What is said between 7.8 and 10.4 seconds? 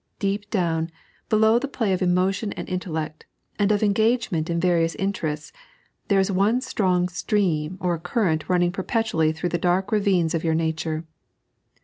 current running perpetually through the dark ravines